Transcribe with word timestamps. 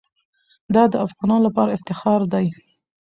دا 0.73 0.83
د 0.91 0.93
افغانانو 1.05 1.45
لپاره 1.47 1.75
افتخار 1.77 2.21
دی. 2.33 2.47